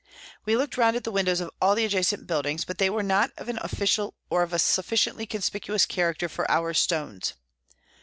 [0.45, 3.29] We looked round at the windows of all the adjacent buildings, but they were not
[3.37, 7.35] of an official or of a sufficiently conspicuous character for our stones.